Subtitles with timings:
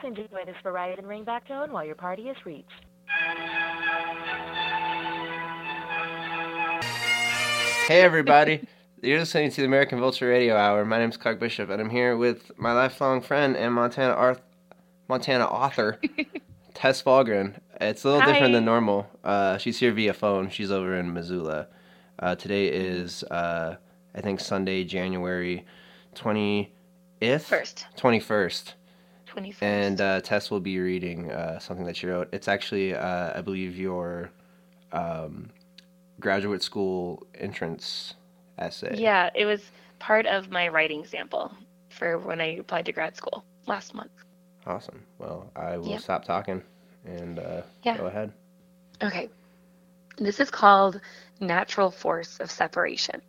[0.00, 2.68] Please enjoy this Verizon ringback tone while your party is reached.
[7.86, 8.66] Hey everybody,
[9.02, 10.84] you're listening to the American Vulture Radio Hour.
[10.84, 14.42] My name is Clark Bishop, and I'm here with my lifelong friend and Montana Arth-
[15.08, 15.98] Montana author,
[16.74, 17.54] Tess Fahlgren.
[17.80, 18.32] It's a little Hi.
[18.32, 19.08] different than normal.
[19.24, 20.50] Uh, she's here via phone.
[20.50, 21.68] She's over in Missoula.
[22.18, 23.76] Uh, today is, uh,
[24.14, 25.64] I think, Sunday, January
[26.14, 26.68] 20th?
[27.40, 27.86] First.
[27.96, 28.74] 21st.
[29.42, 29.62] 21st.
[29.62, 32.28] And uh, Tess will be reading uh, something that she wrote.
[32.32, 34.30] It's actually, uh, I believe, your
[34.92, 35.50] um,
[36.20, 38.14] graduate school entrance
[38.58, 38.94] essay.
[38.98, 41.52] yeah, it was part of my writing sample
[41.90, 44.10] for when I applied to grad school last month.
[44.66, 45.02] Awesome.
[45.18, 46.62] Well, I will stop talking
[47.06, 47.96] and uh, Yeah.
[47.96, 48.32] go ahead.
[49.02, 49.28] Okay.
[50.18, 51.00] This is called
[51.40, 53.22] Natural Force of Separation.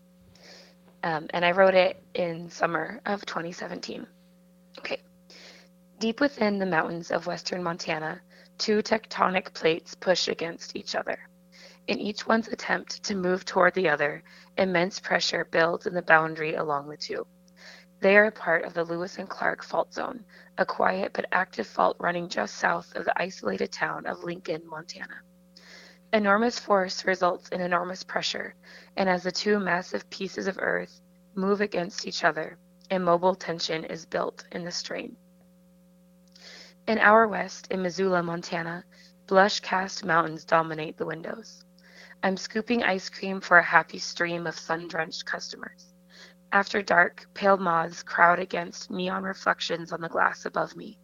[1.03, 4.05] Um, and I wrote it in summer of 2017.
[4.79, 4.97] Okay.
[5.99, 8.21] Deep within the mountains of western Montana,
[8.57, 11.19] two tectonic plates push against each other.
[11.87, 14.23] In each one's attempt to move toward the other,
[14.57, 17.27] immense pressure builds in the boundary along the two.
[17.99, 20.23] They are a part of the Lewis and Clark Fault Zone,
[20.57, 25.21] a quiet but active fault running just south of the isolated town of Lincoln, Montana.
[26.13, 28.55] Enormous force results in enormous pressure,
[28.95, 31.01] and as the two massive pieces of earth
[31.35, 32.57] move against each other,
[32.89, 35.17] immobile tension is built in the strain.
[36.89, 38.83] In our west, in Missoula, Montana,
[39.27, 41.63] blush cast mountains dominate the windows.
[42.23, 45.93] I'm scooping ice cream for a happy stream of sun drenched customers.
[46.51, 50.97] After dark, pale moths crowd against neon reflections on the glass above me.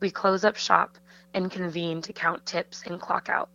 [0.00, 0.98] We close up shop
[1.32, 3.50] and convene to count tips and clock out.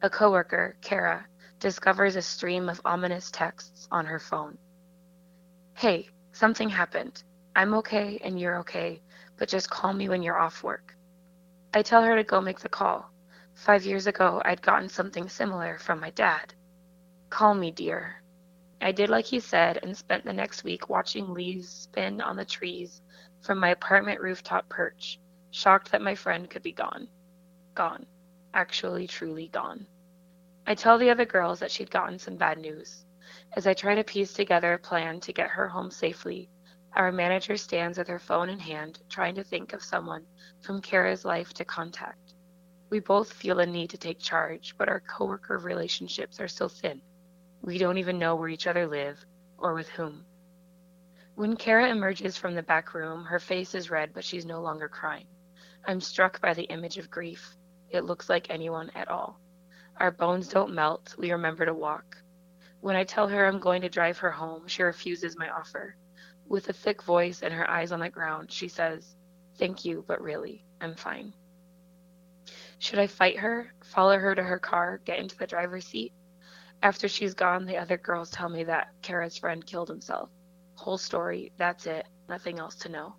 [0.00, 1.26] A coworker, Kara,
[1.58, 4.58] discovers a stream of ominous texts on her phone.
[5.74, 7.24] Hey, something happened.
[7.56, 9.02] I'm okay and you're okay,
[9.36, 10.96] but just call me when you're off work.
[11.72, 13.10] I tell her to go make the call.
[13.54, 16.54] Five years ago, I'd gotten something similar from my dad.
[17.30, 18.22] Call me, dear.
[18.80, 22.44] I did like he said and spent the next week watching leaves spin on the
[22.44, 23.00] trees
[23.40, 25.18] from my apartment rooftop perch,
[25.50, 27.08] shocked that my friend could be gone.
[27.74, 28.06] Gone.
[28.52, 29.86] Actually, truly gone.
[30.66, 33.04] I tell the other girls that she'd gotten some bad news.
[33.56, 36.50] As I try to piece together a plan to get her home safely,
[36.96, 40.24] our manager stands with her phone in hand, trying to think of someone
[40.60, 42.34] from Kara's life to contact.
[42.90, 47.02] We both feel a need to take charge, but our coworker relationships are so thin.
[47.62, 49.24] We don't even know where each other live
[49.58, 50.24] or with whom.
[51.34, 54.88] When Kara emerges from the back room, her face is red, but she's no longer
[54.88, 55.26] crying.
[55.84, 57.56] I'm struck by the image of grief.
[57.90, 59.40] It looks like anyone at all.
[59.96, 62.16] Our bones don't melt, we remember to walk.
[62.80, 65.96] When I tell her I'm going to drive her home, she refuses my offer.
[66.46, 69.16] With a thick voice and her eyes on the ground, she says,
[69.56, 71.32] Thank you, but really, I'm fine.
[72.78, 76.12] Should I fight her, follow her to her car, get into the driver's seat?
[76.82, 80.28] After she's gone, the other girls tell me that Kara's friend killed himself.
[80.76, 83.14] Whole story, that's it, nothing else to know.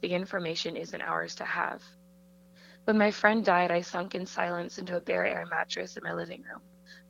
[0.00, 1.82] The information isn't ours to have.
[2.84, 6.12] When my friend died, I sunk in silence into a bare air mattress in my
[6.12, 6.62] living room,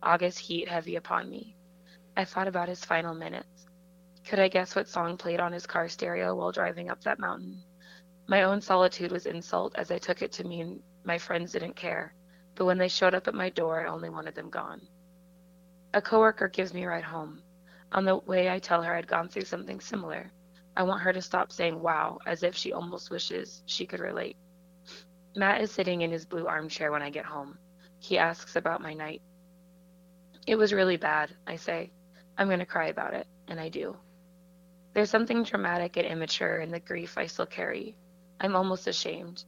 [0.02, 1.56] August heat heavy upon me.
[2.16, 3.59] I thought about his final minutes.
[4.30, 7.64] Could I guess what song played on his car stereo while driving up that mountain?
[8.28, 12.14] My own solitude was insult as I took it to mean my friends didn't care,
[12.54, 14.82] but when they showed up at my door, I only wanted them gone.
[15.94, 17.42] A coworker gives me a ride home.
[17.90, 20.30] On the way, I tell her I'd gone through something similar.
[20.76, 24.36] I want her to stop saying wow, as if she almost wishes she could relate.
[25.34, 27.58] Matt is sitting in his blue armchair when I get home.
[27.98, 29.22] He asks about my night.
[30.46, 31.90] It was really bad, I say.
[32.38, 33.96] I'm going to cry about it, and I do.
[34.92, 37.96] There's something dramatic and immature in the grief I still carry.
[38.40, 39.44] I'm almost ashamed.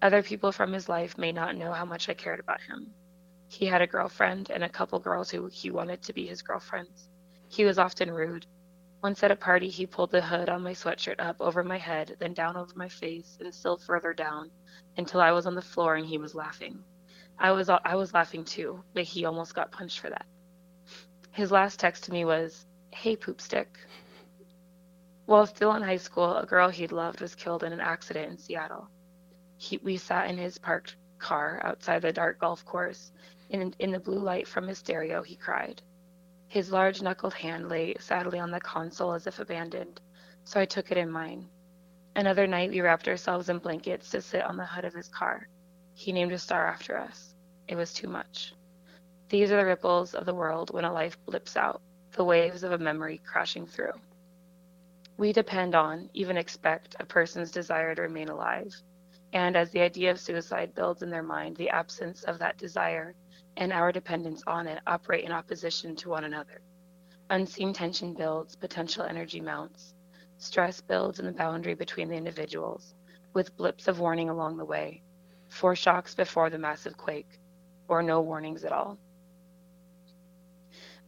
[0.00, 2.92] Other people from his life may not know how much I cared about him.
[3.46, 7.08] He had a girlfriend and a couple girls who he wanted to be his girlfriends.
[7.48, 8.46] He was often rude.
[9.02, 12.16] Once at a party, he pulled the hood on my sweatshirt up over my head,
[12.18, 14.50] then down over my face, and still further down,
[14.96, 16.82] until I was on the floor and he was laughing.
[17.38, 20.26] I was I was laughing too, but he almost got punched for that.
[21.30, 23.68] His last text to me was, "Hey, poopstick."
[25.26, 28.38] While still in high school, a girl he'd loved was killed in an accident in
[28.38, 28.88] Seattle.
[29.56, 33.12] He, we sat in his parked car outside the dark golf course.
[33.48, 35.80] In, in the blue light from his stereo, he cried.
[36.48, 40.00] His large knuckled hand lay sadly on the console as if abandoned,
[40.44, 41.48] so I took it in mine.
[42.16, 45.48] Another night, we wrapped ourselves in blankets to sit on the hood of his car.
[45.94, 47.34] He named a star after us.
[47.68, 48.54] It was too much.
[49.28, 51.80] These are the ripples of the world when a life blips out,
[52.12, 53.92] the waves of a memory crashing through.
[55.16, 58.74] We depend on, even expect, a person's desire to remain alive.
[59.32, 63.14] And as the idea of suicide builds in their mind, the absence of that desire
[63.56, 66.60] and our dependence on it operate in opposition to one another.
[67.30, 69.94] Unseen tension builds, potential energy mounts.
[70.38, 72.94] Stress builds in the boundary between the individuals,
[73.32, 75.02] with blips of warning along the way,
[75.48, 77.38] foreshocks before the massive quake,
[77.88, 78.98] or no warnings at all.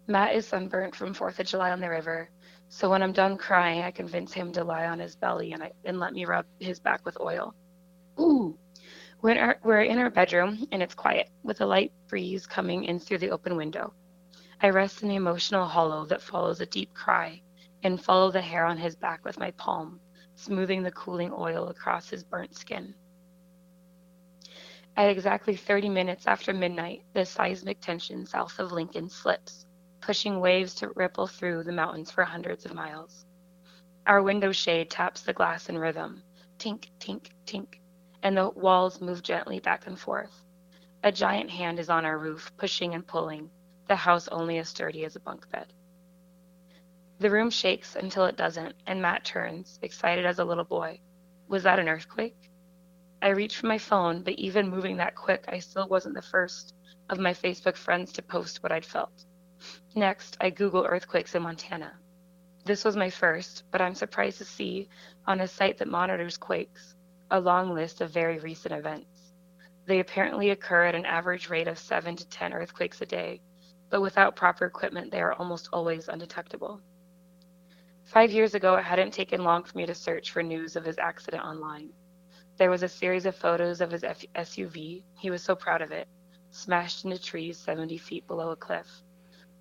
[0.06, 2.30] Matt is sunburnt from 4th of July on the river,
[2.74, 5.70] so when I'm done crying, I convince him to lie on his belly and, I,
[5.84, 7.54] and let me rub his back with oil.
[8.18, 8.58] Ooh.
[9.22, 12.82] We're in, our, we're in our bedroom and it's quiet, with a light breeze coming
[12.82, 13.94] in through the open window.
[14.60, 17.42] I rest in the emotional hollow that follows a deep cry
[17.84, 20.00] and follow the hair on his back with my palm,
[20.34, 22.92] smoothing the cooling oil across his burnt skin.
[24.96, 29.64] At exactly 30 minutes after midnight, the seismic tension south of Lincoln slips,
[30.04, 33.24] pushing waves to ripple through the mountains for hundreds of miles.
[34.06, 36.22] Our window shade taps the glass in rhythm,
[36.58, 37.80] tink, tink, tink,
[38.22, 40.44] and the walls move gently back and forth.
[41.02, 43.48] A giant hand is on our roof, pushing and pulling,
[43.88, 45.72] the house only as sturdy as a bunk bed.
[47.18, 51.00] The room shakes until it doesn't, and Matt turns, excited as a little boy.
[51.48, 52.50] Was that an earthquake?
[53.22, 56.74] I reach for my phone, but even moving that quick, I still wasn't the first
[57.08, 59.24] of my Facebook friends to post what I'd felt.
[59.96, 61.92] Next, I Google earthquakes in Montana.
[62.64, 64.88] This was my first, but I'm surprised to see
[65.24, 66.96] on a site that monitors quakes
[67.30, 69.32] a long list of very recent events.
[69.86, 73.40] They apparently occur at an average rate of 7 to 10 earthquakes a day,
[73.88, 76.80] but without proper equipment, they are almost always undetectable.
[78.02, 80.98] Five years ago, it hadn't taken long for me to search for news of his
[80.98, 81.90] accident online.
[82.56, 85.04] There was a series of photos of his SUV.
[85.18, 86.08] He was so proud of it,
[86.50, 89.04] smashed into trees 70 feet below a cliff.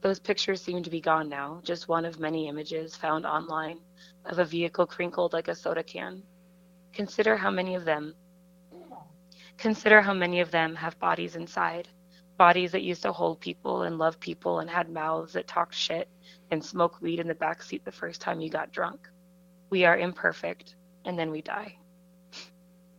[0.03, 3.79] Those pictures seem to be gone now, just one of many images found online
[4.25, 6.23] of a vehicle crinkled like a soda can.
[6.91, 8.13] Consider how many of them
[9.57, 11.87] consider how many of them have bodies inside.
[12.37, 16.09] Bodies that used to hold people and love people and had mouths that talked shit
[16.51, 19.07] and smoked weed in the back seat the first time you got drunk.
[19.69, 20.75] We are imperfect
[21.05, 21.77] and then we die.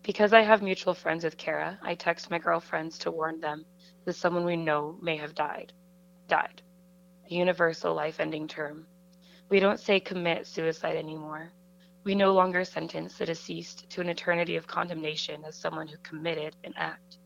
[0.03, 3.67] Because I have mutual friends with Kara, I text my girlfriends to warn them
[4.07, 5.75] that someone we know may have died.
[6.29, 6.63] Died.
[7.29, 8.87] Universal life ending term.
[9.51, 11.53] We don't say commit suicide anymore.
[12.05, 16.57] We no longer sentence the deceased to an eternity of condemnation as someone who committed
[16.65, 17.19] an act.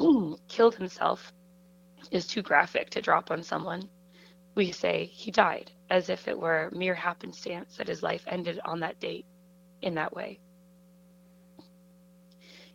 [0.48, 1.32] Killed himself
[2.10, 3.88] is too graphic to drop on someone.
[4.54, 8.80] We say he died as if it were mere happenstance that his life ended on
[8.80, 9.26] that date
[9.82, 10.40] in that way.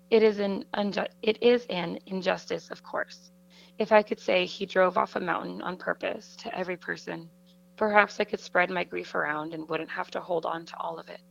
[0.09, 3.31] It is an unju- it is an injustice, of course.
[3.78, 7.30] If I could say he drove off a mountain on purpose to every person,
[7.76, 11.00] perhaps I could spread my grief around and wouldn't have to hold on to all
[11.00, 11.22] of it.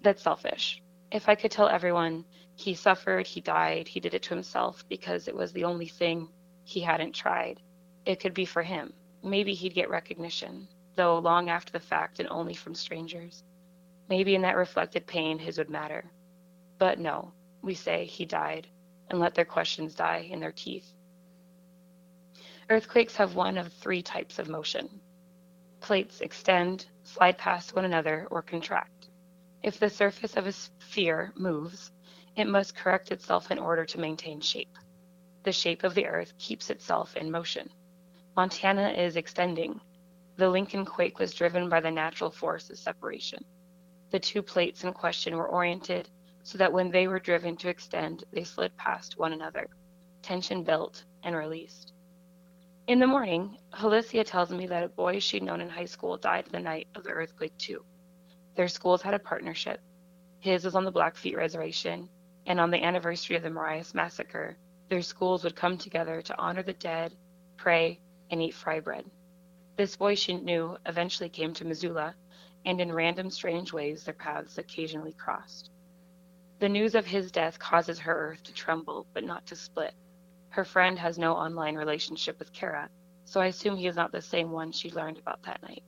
[0.00, 0.82] That's selfish.
[1.10, 2.24] If I could tell everyone
[2.54, 6.28] he suffered, he died, he did it to himself because it was the only thing
[6.64, 7.60] he hadn't tried,
[8.06, 8.92] it could be for him.
[9.22, 13.44] Maybe he'd get recognition, though long after the fact and only from strangers.
[14.08, 16.10] Maybe in that reflected pain his would matter.
[16.78, 17.32] But no,
[17.62, 18.68] we say he died
[19.10, 20.92] and let their questions die in their teeth.
[22.72, 25.02] Earthquakes have one of three types of motion.
[25.80, 29.10] Plates extend, slide past one another, or contract.
[29.62, 31.92] If the surface of a sphere moves,
[32.34, 34.74] it must correct itself in order to maintain shape.
[35.42, 37.68] The shape of the Earth keeps itself in motion.
[38.36, 39.78] Montana is extending.
[40.36, 43.44] The Lincoln quake was driven by the natural force of separation.
[44.12, 46.08] The two plates in question were oriented
[46.42, 49.68] so that when they were driven to extend, they slid past one another.
[50.22, 51.92] Tension built and released.
[52.88, 56.46] In the morning, Halicia tells me that a boy she'd known in high school died
[56.46, 57.84] the night of the earthquake, too.
[58.56, 59.80] Their schools had a partnership.
[60.40, 62.08] His was on the Blackfeet Reservation,
[62.44, 64.58] and on the anniversary of the Marias Massacre,
[64.88, 67.16] their schools would come together to honor the dead,
[67.56, 69.08] pray, and eat fry bread.
[69.76, 72.16] This boy she knew eventually came to Missoula,
[72.64, 75.70] and in random strange ways their paths occasionally crossed.
[76.58, 79.94] The news of his death causes her earth to tremble, but not to split.
[80.52, 82.90] Her friend has no online relationship with Kara,
[83.24, 85.82] so I assume he is not the same one she learned about that night.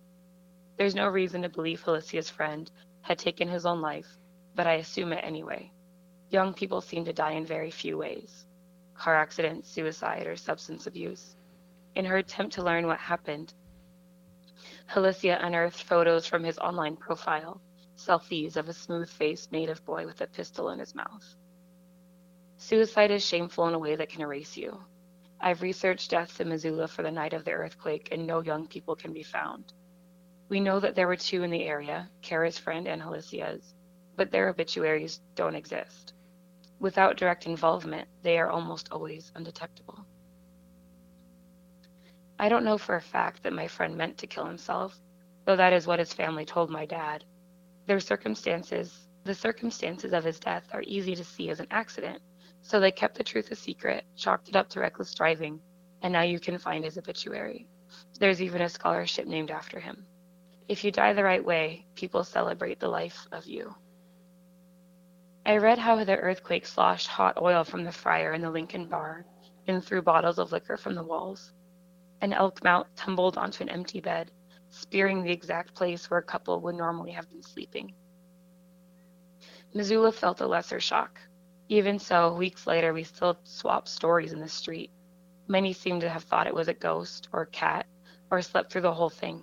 [0.79, 2.71] There's no reason to believe Felicia's friend
[3.03, 4.17] had taken his own life,
[4.55, 5.71] but I assume it anyway.
[6.31, 8.47] Young people seem to die in very few ways
[8.95, 11.37] car accident, suicide, or substance abuse.
[11.95, 13.53] In her attempt to learn what happened,
[14.87, 17.61] Halicia unearthed photos from his online profile,
[17.97, 21.37] selfies of a smooth faced native boy with a pistol in his mouth.
[22.65, 24.83] Suicide is shameful in a way that can erase you.
[25.39, 28.97] I've researched deaths in Missoula for the night of the earthquake, and no young people
[28.97, 29.75] can be found.
[30.49, 33.75] We know that there were two in the area, Kara's friend and Halicia's,
[34.17, 36.15] but their obituaries don't exist.
[36.79, 40.07] Without direct involvement, they are almost always undetectable.
[42.39, 44.99] I don't know for a fact that my friend meant to kill himself,
[45.45, 47.25] though that is what his family told my dad.
[47.85, 52.23] Their circumstances, the circumstances of his death are easy to see as an accident,
[52.65, 55.61] so they kept the truth a secret, chalked it up to reckless driving,
[56.01, 57.69] and now you can find his obituary.
[58.19, 60.07] There's even a scholarship named after him.
[60.67, 63.75] If you die the right way, people celebrate the life of you.
[65.45, 69.27] I read how the earthquake sloshed hot oil from the fryer in the Lincoln bar
[69.67, 71.53] and threw bottles of liquor from the walls.
[72.23, 74.31] An elk mount tumbled onto an empty bed,
[74.71, 77.95] spearing the exact place where a couple would normally have been sleeping.
[79.75, 81.21] Missoula felt a lesser shock.
[81.75, 84.93] Even so, weeks later, we still swapped stories in the street.
[85.49, 87.87] Many seemed to have thought it was a ghost or a cat
[88.31, 89.43] or slept through the whole thing.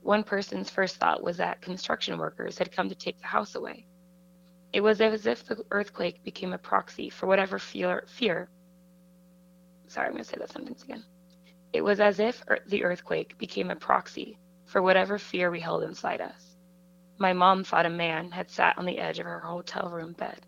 [0.00, 3.86] One person's first thought was that construction workers had come to take the house away.
[4.72, 8.04] It was as if the earthquake became a proxy for whatever fear.
[8.06, 8.48] fear.
[9.88, 11.04] Sorry, I'm going to say that sentence again.
[11.74, 16.22] It was as if the earthquake became a proxy for whatever fear we held inside
[16.22, 16.56] us.
[17.18, 20.40] My mom thought a man had sat on the edge of her hotel room bed.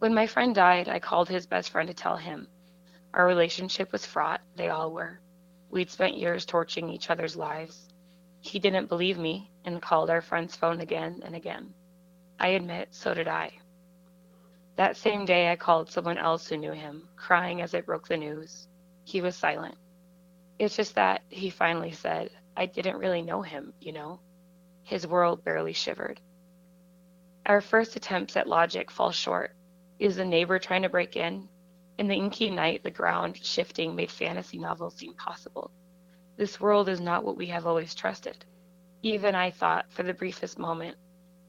[0.00, 2.48] When my friend died, I called his best friend to tell him.
[3.12, 5.20] Our relationship was fraught, they all were.
[5.68, 7.86] We'd spent years torching each other's lives.
[8.40, 11.74] He didn't believe me and called our friend's phone again and again.
[12.38, 13.52] I admit, so did I.
[14.76, 18.16] That same day, I called someone else who knew him, crying as I broke the
[18.16, 18.68] news.
[19.04, 19.76] He was silent.
[20.58, 24.20] It's just that he finally said, I didn't really know him, you know?
[24.82, 26.22] His world barely shivered.
[27.44, 29.54] Our first attempts at logic fall short.
[30.00, 31.46] Is the neighbor trying to break in?
[31.98, 35.70] In the inky night, the ground shifting made fantasy novels seem possible.
[36.38, 38.46] This world is not what we have always trusted.
[39.02, 40.96] Even I thought, for the briefest moment,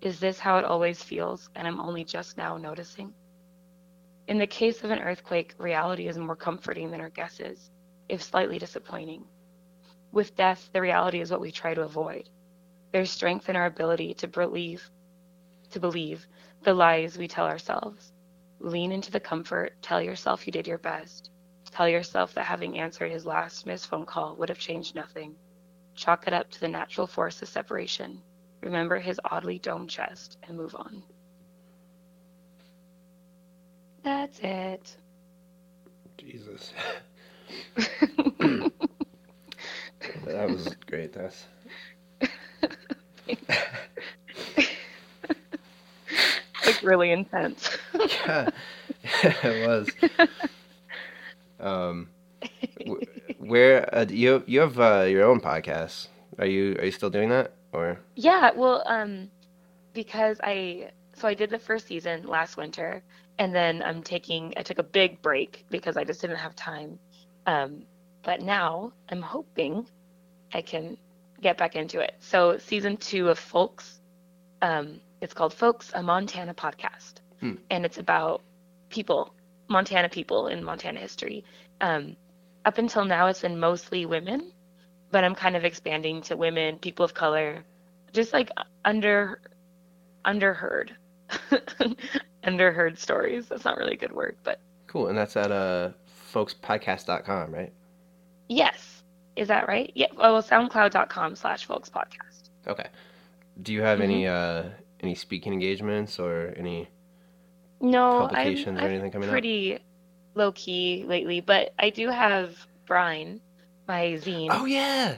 [0.02, 3.14] is this how it always feels, and I'm only just now noticing?
[4.28, 7.72] In the case of an earthquake, reality is more comforting than our guesses,
[8.10, 9.24] if slightly disappointing.
[10.12, 12.28] With death, the reality is what we try to avoid.
[12.92, 14.92] There's strength in our ability to believe,
[15.70, 16.28] to believe
[16.64, 18.12] the lies we tell ourselves.
[18.64, 21.32] Lean into the comfort, tell yourself you did your best.
[21.72, 25.36] Tell yourself that having answered his last missed phone call would have changed nothing.
[25.96, 28.22] Chalk it up to the natural force of separation.
[28.62, 31.02] Remember his oddly domed chest and move on.
[34.04, 34.96] That's it.
[36.18, 36.72] Jesus.
[40.26, 41.48] that was great, Tess.
[46.74, 47.78] like really intense.
[47.94, 48.50] yeah,
[49.24, 50.28] it was.
[51.62, 52.10] Um,
[53.38, 56.08] where uh, you you have uh, your own podcast?
[56.40, 58.00] Are you are you still doing that or?
[58.16, 59.30] Yeah, well, um,
[59.94, 63.04] because I so I did the first season last winter,
[63.38, 66.98] and then I'm taking I took a big break because I just didn't have time.
[67.46, 67.84] Um,
[68.24, 69.88] but now I'm hoping
[70.54, 70.98] I can
[71.42, 72.16] get back into it.
[72.20, 74.00] So season two of Folks,
[74.62, 77.56] um, it's called Folks, a Montana podcast, Hmm.
[77.70, 78.42] and it's about
[78.90, 79.34] people,
[79.70, 81.44] Montana people in Montana history.
[81.80, 82.16] Um,
[82.66, 84.52] up until now, it's been mostly women,
[85.12, 87.64] but I'm kind of expanding to women, people of color,
[88.14, 88.50] just like
[88.86, 89.42] under
[90.26, 90.92] underheard,
[92.44, 93.48] underheard stories.
[93.48, 95.92] That's not really a good word, but Cool, and that's at uh
[96.34, 97.72] folkspodcast.com, right?
[98.50, 99.04] yes,
[99.38, 99.92] is that right?
[99.96, 100.08] Yeah.
[100.18, 102.50] Well, SoundCloud.com slash Folks Podcast.
[102.68, 102.88] Okay.
[103.64, 104.04] Do you have Mm-hmm.
[104.12, 104.64] any uh
[105.02, 106.90] any speaking engagements or any?
[107.82, 109.34] No, Publications I'm, or I'm anything coming up?
[109.34, 109.80] pretty
[110.36, 112.56] low key lately, but I do have
[112.86, 113.42] Brine,
[113.88, 114.50] my zine.
[114.52, 115.18] Oh yeah.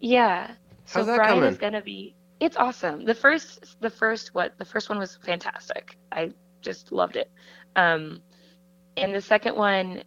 [0.00, 0.52] Yeah.
[0.84, 1.48] So How's that Brine coming?
[1.50, 3.04] is gonna be it's awesome.
[3.04, 5.96] The first the first what the first one was fantastic.
[6.12, 7.30] I just loved it.
[7.76, 8.20] Um
[8.96, 10.02] and the second one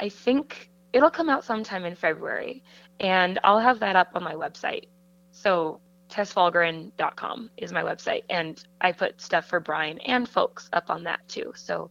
[0.00, 2.62] I think it'll come out sometime in February
[3.00, 4.86] and I'll have that up on my website.
[5.32, 11.04] So tessfahlgren.com is my website and I put stuff for Brine and folks up on
[11.04, 11.52] that too.
[11.54, 11.90] So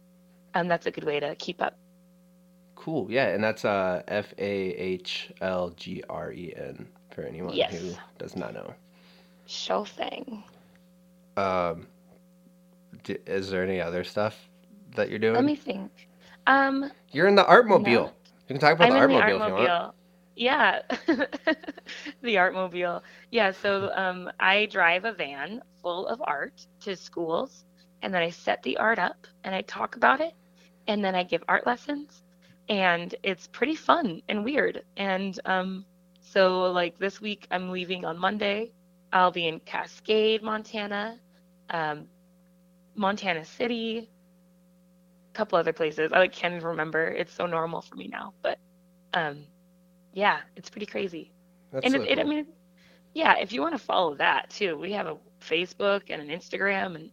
[0.54, 1.78] um that's a good way to keep up.
[2.74, 3.10] Cool.
[3.10, 7.74] Yeah, and that's uh F A H L G R E N for anyone Yes.
[7.74, 8.72] who does not know.
[9.46, 10.44] Show thing.
[11.36, 11.86] Um,
[13.04, 14.48] d- is there any other stuff
[14.94, 15.34] that you're doing?
[15.34, 15.90] Let me think.
[16.46, 17.84] Um You're in the Artmobile.
[17.84, 18.04] No.
[18.48, 19.94] You can talk about I'm the in the Artmobile if you want.
[20.38, 20.82] Yeah,
[22.22, 23.02] the Artmobile.
[23.32, 27.64] Yeah, so um, I drive a van full of art to schools,
[28.02, 30.34] and then I set the art up and I talk about it,
[30.86, 32.22] and then I give art lessons,
[32.68, 34.84] and it's pretty fun and weird.
[34.96, 35.84] And um,
[36.20, 38.70] so, like this week, I'm leaving on Monday.
[39.12, 41.18] I'll be in Cascade, Montana,
[41.70, 42.06] um,
[42.94, 44.08] Montana City,
[45.32, 46.12] a couple other places.
[46.12, 47.08] I like can't even remember.
[47.08, 48.34] It's so normal for me now.
[48.40, 48.58] But
[49.14, 49.44] um,
[50.12, 51.32] yeah, it's pretty crazy.
[51.72, 52.46] That's and so it, it, I mean,
[53.14, 56.94] yeah, if you want to follow that too, we have a Facebook and an Instagram,
[56.96, 57.10] and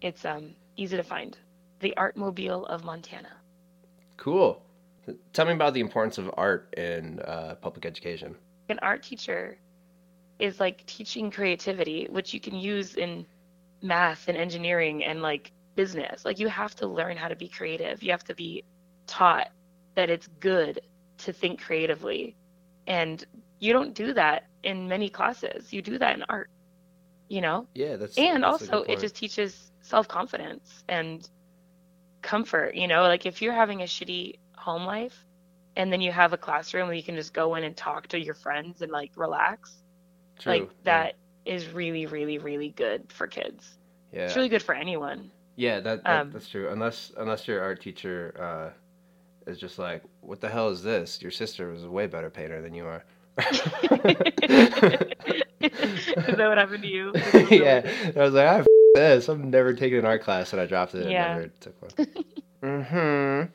[0.00, 1.38] it's um easy to find.
[1.80, 3.30] The Artmobile of Montana.
[4.16, 4.62] cool.
[5.32, 8.34] Tell me about the importance of art in uh, public education.
[8.68, 9.58] An art teacher
[10.38, 13.26] is like teaching creativity, which you can use in
[13.82, 16.24] math and engineering and like business.
[16.24, 18.02] Like you have to learn how to be creative.
[18.02, 18.64] You have to be
[19.06, 19.48] taught
[19.94, 20.80] that it's good
[21.18, 22.36] to think creatively.
[22.86, 23.24] And
[23.58, 25.72] you don't do that in many classes.
[25.72, 26.50] You do that in art,
[27.28, 27.66] you know?
[27.74, 31.28] Yeah, that's and that's also it just teaches self-confidence and
[32.22, 35.24] comfort you know like if you're having a shitty home life
[35.76, 38.18] and then you have a classroom where you can just go in and talk to
[38.18, 39.84] your friends and like relax
[40.40, 40.68] True, like yeah.
[40.82, 43.78] that is really really really good for kids
[44.12, 46.68] Yeah, it's really good for anyone yeah, that, that um, that's true.
[46.70, 48.78] Unless unless your art teacher uh,
[49.46, 51.20] is just like, what the hell is this?
[51.22, 53.04] Your sister was a way better painter than you are.
[53.38, 53.58] is
[55.60, 57.12] that what happened to you
[57.50, 59.28] yeah, I was like, I f- this.
[59.28, 61.10] I've never taken an art class, and I dropped it.
[61.10, 61.32] Yeah.
[61.36, 61.90] and never took one.
[62.62, 63.50] mm-hmm.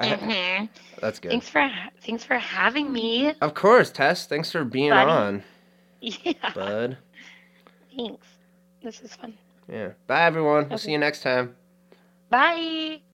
[0.00, 0.68] I ha- Mhm.
[1.00, 1.30] that's good.
[1.30, 1.70] thanks for
[2.02, 4.26] thanks for having me Of course, Tess.
[4.26, 5.10] Thanks for being Buddy.
[5.10, 5.42] on,
[6.00, 6.96] yeah bud.
[7.96, 8.26] thanks
[8.82, 9.34] this is fun
[9.68, 9.90] Yeah.
[10.06, 10.68] Bye, everyone.
[10.68, 11.54] We'll see you next time.
[12.30, 13.00] bye